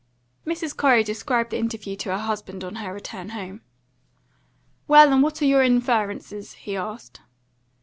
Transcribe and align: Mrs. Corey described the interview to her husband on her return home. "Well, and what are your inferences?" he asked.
Mrs. 0.47 0.75
Corey 0.75 1.03
described 1.03 1.51
the 1.51 1.59
interview 1.59 1.95
to 1.97 2.09
her 2.09 2.17
husband 2.17 2.63
on 2.63 2.77
her 2.77 2.91
return 2.91 3.29
home. 3.29 3.61
"Well, 4.87 5.13
and 5.13 5.21
what 5.21 5.43
are 5.43 5.45
your 5.45 5.61
inferences?" 5.61 6.53
he 6.53 6.75
asked. 6.75 7.21